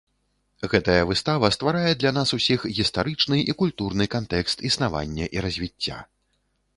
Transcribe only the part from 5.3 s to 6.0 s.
і развіцця.